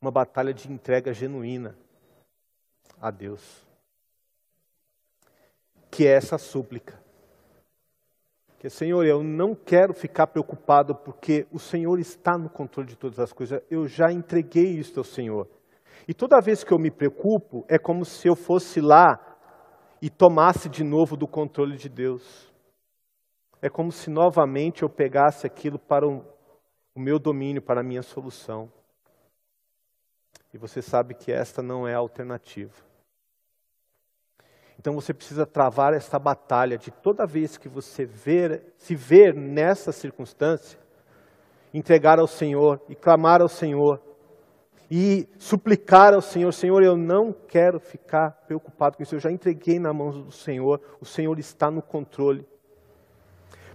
uma 0.00 0.10
batalha 0.10 0.54
de 0.54 0.72
entrega 0.72 1.12
genuína 1.12 1.76
a 3.00 3.10
Deus. 3.10 3.66
Que 5.90 6.06
é 6.06 6.12
essa 6.12 6.38
súplica. 6.38 6.98
Que, 8.58 8.70
Senhor, 8.70 9.04
eu 9.04 9.22
não 9.22 9.54
quero 9.54 9.92
ficar 9.92 10.26
preocupado 10.26 10.94
porque 10.94 11.46
o 11.50 11.58
Senhor 11.58 11.98
está 11.98 12.36
no 12.36 12.48
controle 12.48 12.88
de 12.88 12.96
todas 12.96 13.18
as 13.18 13.32
coisas. 13.32 13.62
Eu 13.70 13.86
já 13.86 14.12
entreguei 14.12 14.66
isso 14.66 14.98
ao 15.00 15.04
Senhor. 15.04 15.48
E 16.06 16.14
toda 16.14 16.40
vez 16.40 16.64
que 16.64 16.72
eu 16.72 16.78
me 16.78 16.90
preocupo, 16.90 17.64
é 17.68 17.78
como 17.78 18.04
se 18.04 18.28
eu 18.28 18.36
fosse 18.36 18.80
lá 18.80 19.18
e 20.00 20.08
tomasse 20.08 20.68
de 20.68 20.82
novo 20.82 21.16
do 21.16 21.26
controle 21.26 21.76
de 21.76 21.88
Deus. 21.88 22.50
É 23.62 23.68
como 23.68 23.92
se 23.92 24.08
novamente 24.08 24.82
eu 24.82 24.88
pegasse 24.88 25.46
aquilo 25.46 25.78
para 25.78 26.06
o, 26.06 26.24
o 26.94 27.00
meu 27.00 27.18
domínio, 27.18 27.60
para 27.60 27.80
a 27.80 27.84
minha 27.84 28.02
solução. 28.02 28.70
E 30.52 30.58
você 30.58 30.82
sabe 30.82 31.14
que 31.14 31.30
esta 31.30 31.62
não 31.62 31.86
é 31.86 31.94
a 31.94 31.98
alternativa. 31.98 32.74
Então 34.78 34.94
você 34.94 35.12
precisa 35.12 35.44
travar 35.44 35.92
essa 35.92 36.18
batalha 36.18 36.78
de 36.78 36.90
toda 36.90 37.26
vez 37.26 37.58
que 37.58 37.68
você 37.68 38.06
ver, 38.06 38.72
se 38.78 38.94
ver 38.94 39.34
nessa 39.34 39.92
circunstância, 39.92 40.78
entregar 41.72 42.18
ao 42.18 42.26
Senhor 42.26 42.80
e 42.88 42.94
clamar 42.94 43.42
ao 43.42 43.48
Senhor 43.48 44.00
e 44.90 45.28
suplicar 45.38 46.14
ao 46.14 46.22
Senhor: 46.22 46.50
Senhor, 46.52 46.82
eu 46.82 46.96
não 46.96 47.32
quero 47.32 47.78
ficar 47.78 48.30
preocupado 48.46 48.96
com 48.96 49.02
isso, 49.02 49.14
eu 49.14 49.20
já 49.20 49.30
entreguei 49.30 49.78
na 49.78 49.92
mão 49.92 50.10
do 50.10 50.32
Senhor, 50.32 50.80
o 51.00 51.04
Senhor 51.04 51.38
está 51.38 51.70
no 51.70 51.82
controle. 51.82 52.48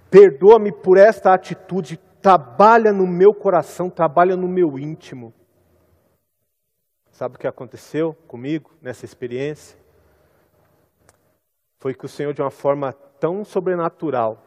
Perdoa-me 0.09 0.71
por 0.71 0.97
esta 0.97 1.33
atitude, 1.33 1.97
trabalha 2.21 2.91
no 2.91 3.07
meu 3.07 3.33
coração, 3.33 3.89
trabalha 3.89 4.35
no 4.35 4.47
meu 4.47 4.77
íntimo. 4.79 5.33
Sabe 7.15 7.37
o 7.37 7.39
que 7.39 7.47
aconteceu 7.47 8.13
comigo 8.27 8.73
nessa 8.81 9.05
experiência? 9.05 9.79
Foi 11.79 11.93
que 11.93 12.05
o 12.05 12.09
Senhor, 12.09 12.33
de 12.33 12.41
uma 12.41 12.51
forma 12.51 12.91
tão 12.91 13.45
sobrenatural, 13.45 14.43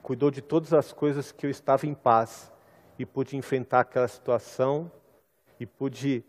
cuidou 0.00 0.30
de 0.30 0.40
todas 0.40 0.72
as 0.72 0.92
coisas 0.92 1.32
que 1.32 1.44
eu 1.44 1.50
estava 1.50 1.88
em 1.88 1.92
paz 1.92 2.52
e 2.96 3.04
pude 3.04 3.36
enfrentar 3.36 3.80
aquela 3.80 4.06
situação 4.06 4.92
e 5.58 5.66
pude 5.66 6.22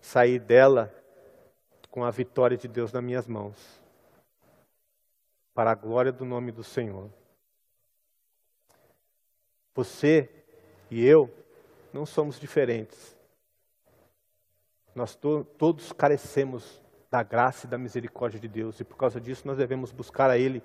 sair 0.00 0.38
dela 0.38 0.94
com 1.90 2.04
a 2.04 2.10
vitória 2.12 2.56
de 2.56 2.68
Deus 2.68 2.92
nas 2.92 3.02
minhas 3.02 3.26
mãos, 3.26 3.82
para 5.52 5.72
a 5.72 5.74
glória 5.74 6.12
do 6.12 6.24
nome 6.24 6.52
do 6.52 6.62
Senhor. 6.62 7.10
Você 9.74 10.30
e 10.88 11.04
eu 11.04 11.28
não 11.92 12.06
somos 12.06 12.38
diferentes. 12.38 13.13
Nós 14.94 15.14
to 15.16 15.44
todos 15.58 15.92
carecemos 15.92 16.82
da 17.10 17.22
graça 17.22 17.66
e 17.66 17.70
da 17.70 17.78
misericórdia 17.78 18.40
de 18.40 18.48
Deus, 18.48 18.80
e 18.80 18.84
por 18.84 18.96
causa 18.96 19.20
disso 19.20 19.46
nós 19.46 19.56
devemos 19.56 19.92
buscar 19.92 20.30
a 20.30 20.38
Ele 20.38 20.62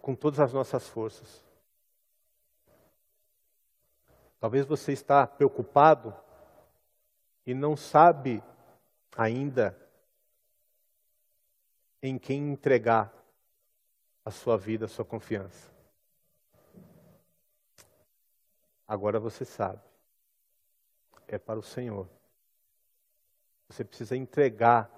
com 0.00 0.14
todas 0.14 0.40
as 0.40 0.52
nossas 0.52 0.88
forças. 0.88 1.44
Talvez 4.38 4.66
você 4.66 4.92
está 4.92 5.26
preocupado 5.26 6.14
e 7.46 7.54
não 7.54 7.76
sabe 7.76 8.42
ainda 9.16 9.76
em 12.02 12.18
quem 12.18 12.52
entregar 12.52 13.12
a 14.24 14.30
sua 14.30 14.58
vida, 14.58 14.84
a 14.84 14.88
sua 14.88 15.04
confiança. 15.04 15.72
Agora 18.86 19.18
você 19.18 19.44
sabe. 19.44 19.80
É 21.26 21.38
para 21.38 21.58
o 21.58 21.62
Senhor. 21.62 22.06
Você 23.74 23.82
precisa 23.82 24.16
entregar 24.16 24.88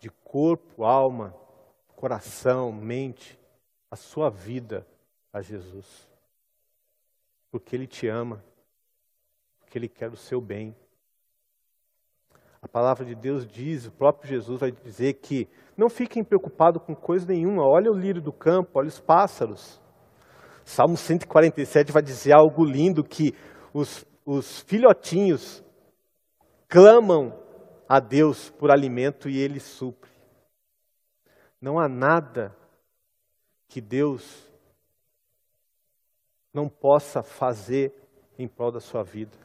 de 0.00 0.10
corpo, 0.10 0.82
alma, 0.82 1.32
coração, 1.94 2.72
mente, 2.72 3.38
a 3.88 3.94
sua 3.94 4.28
vida 4.28 4.84
a 5.32 5.40
Jesus. 5.40 6.08
Porque 7.48 7.76
Ele 7.76 7.86
te 7.86 8.08
ama, 8.08 8.42
porque 9.60 9.78
Ele 9.78 9.88
quer 9.88 10.10
o 10.10 10.16
seu 10.16 10.40
bem. 10.40 10.74
A 12.60 12.66
palavra 12.66 13.04
de 13.04 13.14
Deus 13.14 13.46
diz, 13.46 13.86
o 13.86 13.92
próprio 13.92 14.28
Jesus 14.28 14.58
vai 14.58 14.72
dizer 14.72 15.12
que 15.14 15.48
não 15.76 15.88
fiquem 15.88 16.24
preocupados 16.24 16.82
com 16.82 16.96
coisa 16.96 17.24
nenhuma. 17.24 17.64
Olha 17.64 17.88
o 17.88 17.96
lírio 17.96 18.20
do 18.20 18.32
campo, 18.32 18.80
olha 18.80 18.88
os 18.88 18.98
pássaros. 18.98 19.80
Salmo 20.64 20.96
147 20.96 21.92
vai 21.92 22.02
dizer 22.02 22.32
algo 22.32 22.64
lindo 22.64 23.04
que 23.04 23.32
os, 23.72 24.04
os 24.26 24.58
filhotinhos 24.62 25.62
clamam 26.66 27.46
a 27.88 27.98
Deus 27.98 28.50
por 28.50 28.70
alimento 28.70 29.28
e 29.28 29.38
ele 29.38 29.58
supre. 29.58 30.10
Não 31.60 31.78
há 31.78 31.88
nada 31.88 32.54
que 33.66 33.80
Deus 33.80 34.46
não 36.52 36.68
possa 36.68 37.22
fazer 37.22 37.92
em 38.38 38.46
prol 38.46 38.70
da 38.70 38.80
sua 38.80 39.02
vida. 39.02 39.36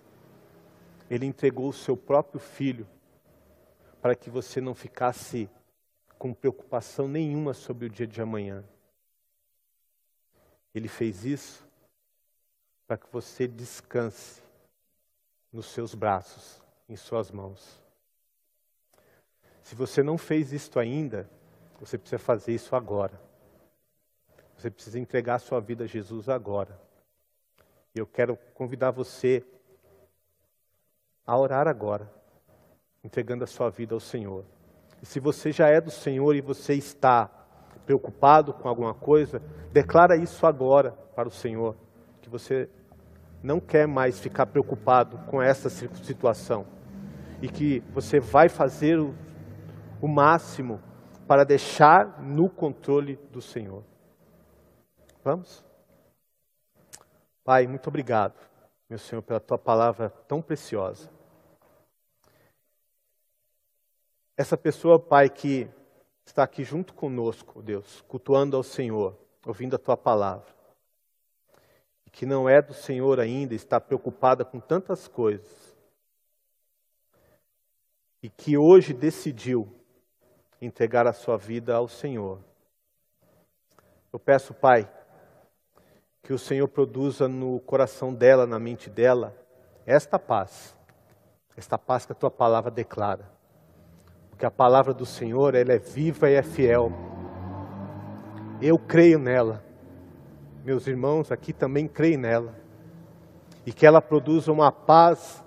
Ele 1.10 1.26
entregou 1.26 1.70
o 1.70 1.74
seu 1.74 1.96
próprio 1.96 2.40
filho 2.40 2.88
para 4.02 4.16
que 4.16 4.30
você 4.30 4.60
não 4.60 4.76
ficasse 4.76 5.50
com 6.18 6.34
preocupação 6.34 7.08
nenhuma 7.08 7.54
sobre 7.54 7.86
o 7.86 7.90
dia 7.90 8.08
de 8.08 8.22
amanhã. 8.22 8.64
Ele 10.74 10.88
fez 10.88 11.24
isso 11.24 11.66
para 12.88 12.98
que 12.98 13.08
você 13.12 13.48
descanse 13.48 14.42
nos 15.52 15.68
seus 15.68 15.94
braços, 15.94 16.62
em 16.90 16.96
suas 16.96 17.32
mãos. 17.32 17.83
Se 19.64 19.76
você 19.76 20.04
não 20.04 20.18
fez 20.18 20.54
isto 20.54 20.80
ainda, 20.80 21.28
você 21.80 21.98
precisa 21.98 22.20
fazer 22.20 22.54
isso 22.54 22.76
agora. 22.76 23.20
Você 24.58 24.70
precisa 24.70 25.00
entregar 25.00 25.36
a 25.36 25.40
sua 25.40 25.60
vida 25.60 25.86
a 25.86 25.88
Jesus 25.88 26.30
agora. 26.30 26.80
E 27.96 28.00
eu 28.00 28.06
quero 28.06 28.38
convidar 28.54 28.92
você 28.92 29.44
a 31.26 31.38
orar 31.38 31.68
agora 31.68 32.12
entregando 33.04 33.44
a 33.44 33.48
sua 33.48 33.70
vida 33.70 33.94
ao 33.94 34.00
Senhor. 34.00 34.46
E 35.02 35.06
se 35.06 35.20
você 35.20 35.52
já 35.52 35.68
é 35.68 35.82
do 35.82 35.92
Senhor 35.92 36.36
e 36.36 36.42
você 36.42 36.74
está 36.74 37.30
preocupado 37.86 38.54
com 38.54 38.70
alguma 38.70 38.94
coisa, 38.94 39.42
declara 39.72 40.16
isso 40.16 40.46
agora 40.46 40.92
para 41.16 41.28
o 41.28 41.32
Senhor, 41.32 41.76
que 42.22 42.30
você 42.30 42.70
não 43.42 43.60
quer 43.60 43.88
mais 43.88 44.20
ficar 44.20 44.46
preocupado 44.46 45.18
com 45.30 45.42
essa 45.42 45.70
situação 45.70 46.66
e 47.42 47.50
que 47.50 47.84
você 47.94 48.22
vai 48.22 48.48
fazer 48.48 48.98
o, 48.98 49.14
o 50.04 50.08
máximo 50.10 50.84
para 51.26 51.46
deixar 51.46 52.22
no 52.22 52.50
controle 52.50 53.16
do 53.32 53.42
Senhor. 53.42 53.86
Vamos? 55.24 55.66
Pai, 57.42 57.66
muito 57.68 57.88
obrigado, 57.88 58.38
meu 58.90 59.00
Senhor, 59.00 59.22
pela 59.22 59.40
tua 59.40 59.58
palavra 59.58 60.10
tão 60.28 60.42
preciosa. 60.42 61.10
Essa 64.36 64.58
pessoa, 64.58 65.00
Pai, 65.00 65.30
que 65.30 65.72
está 66.26 66.44
aqui 66.44 66.66
junto 66.66 66.94
conosco, 66.94 67.62
Deus, 67.62 68.02
cultuando 68.02 68.58
ao 68.58 68.64
Senhor, 68.64 69.18
ouvindo 69.46 69.78
a 69.78 69.80
tua 69.80 69.96
palavra, 69.96 70.54
e 72.06 72.10
que 72.10 72.26
não 72.26 72.50
é 72.50 72.62
do 72.62 72.74
Senhor 72.74 73.22
ainda, 73.22 73.56
está 73.56 73.80
preocupada 73.80 74.44
com 74.44 74.60
tantas 74.60 75.08
coisas, 75.08 75.74
e 78.22 78.30
que 78.30 78.58
hoje 78.58 78.94
decidiu 78.94 79.80
entregar 80.66 81.08
a 81.08 81.14
sua 81.14 81.38
vida 81.38 81.76
ao 81.76 81.88
Senhor. 81.88 82.40
Eu 84.12 84.20
peço, 84.20 84.54
Pai, 84.54 84.90
que 86.22 86.34
o 86.34 86.38
Senhor 86.38 86.68
produza 86.68 87.28
no 87.28 87.60
coração 87.60 88.14
dela, 88.14 88.46
na 88.46 88.60
mente 88.60 88.90
dela, 88.90 89.36
esta 89.86 90.18
paz, 90.18 90.78
esta 91.58 91.78
paz 91.78 92.06
que 92.06 92.12
a 92.12 92.16
tua 92.16 92.32
palavra 92.32 92.72
declara 92.72 93.34
porque 94.34 94.48
a 94.48 94.52
palavra 94.52 94.94
do 94.96 95.06
Senhor 95.06 95.54
ela 95.54 95.74
é 95.74 95.78
viva 95.78 96.28
e 96.28 96.34
é 96.34 96.42
fiel. 96.42 96.92
Eu 98.60 98.80
creio 98.80 99.20
nela. 99.20 99.64
Meus 100.66 100.88
irmãos 100.88 101.32
aqui 101.32 101.54
também 101.54 101.88
creem 101.88 102.18
nela. 102.18 102.56
E 103.64 103.72
que 103.72 103.86
ela 103.86 104.02
produza 104.02 104.52
uma 104.52 104.72
paz 104.72 105.42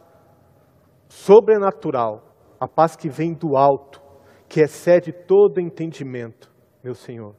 sobrenatural, 1.08 2.22
a 2.60 2.68
paz 2.68 2.94
que 2.94 3.08
vem 3.08 3.34
do 3.34 3.56
alto, 3.56 4.00
que 4.48 4.60
excede 4.60 5.12
todo 5.12 5.60
entendimento, 5.60 6.52
meu 6.82 6.94
Senhor. 6.94 7.34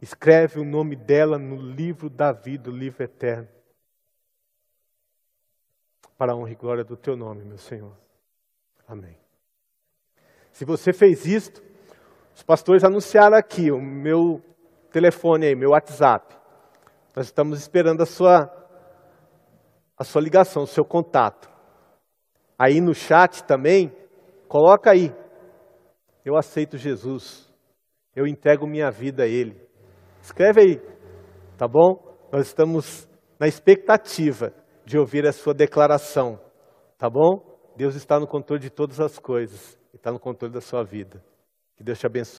Escreve 0.00 0.60
o 0.60 0.64
nome 0.64 0.94
dela 0.94 1.38
no 1.38 1.56
livro 1.56 2.08
da 2.08 2.32
vida, 2.32 2.70
o 2.70 2.76
livro 2.76 3.02
eterno. 3.02 3.48
Para 6.16 6.32
a 6.32 6.36
honra 6.36 6.52
e 6.52 6.54
glória 6.54 6.84
do 6.84 6.96
teu 6.96 7.16
nome, 7.16 7.44
meu 7.44 7.58
Senhor. 7.58 7.96
Amém. 8.86 9.18
Se 10.52 10.64
você 10.64 10.92
fez 10.92 11.26
isto, 11.26 11.62
os 12.34 12.42
pastores 12.42 12.84
anunciaram 12.84 13.36
aqui 13.36 13.70
o 13.70 13.80
meu 13.80 14.42
telefone 14.90 15.46
aí, 15.46 15.54
meu 15.54 15.70
WhatsApp. 15.70 16.36
Nós 17.14 17.26
estamos 17.26 17.58
esperando 17.58 18.02
a 18.02 18.06
sua, 18.06 18.50
a 19.98 20.04
sua 20.04 20.22
ligação, 20.22 20.62
o 20.62 20.66
seu 20.66 20.84
contato. 20.84 21.50
Aí 22.58 22.80
no 22.80 22.94
chat 22.94 23.42
também, 23.44 23.90
coloca 24.48 24.90
aí. 24.90 25.14
Eu 26.26 26.36
aceito 26.36 26.76
Jesus. 26.76 27.50
Eu 28.14 28.26
entrego 28.26 28.66
minha 28.66 28.90
vida 28.90 29.22
a 29.22 29.26
Ele. 29.26 29.58
Escreve 30.20 30.60
aí, 30.60 30.80
tá 31.56 31.66
bom? 31.66 32.18
Nós 32.30 32.48
estamos 32.48 33.08
na 33.40 33.46
expectativa 33.46 34.52
de 34.84 34.98
ouvir 34.98 35.26
a 35.26 35.32
sua 35.32 35.54
declaração, 35.54 36.38
tá 36.98 37.08
bom? 37.08 37.56
Deus 37.76 37.94
está 37.94 38.20
no 38.20 38.26
controle 38.26 38.60
de 38.60 38.68
todas 38.70 39.00
as 39.00 39.18
coisas 39.18 39.78
está 40.06 40.12
no 40.12 40.20
controle 40.20 40.54
da 40.54 40.60
sua 40.60 40.84
vida. 40.84 41.22
Que 41.76 41.82
Deus 41.82 41.98
te 41.98 42.06
abençoe. 42.06 42.34